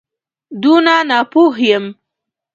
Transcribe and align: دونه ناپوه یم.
دونه 0.61 0.95
ناپوه 1.09 1.51
یم. 1.69 1.85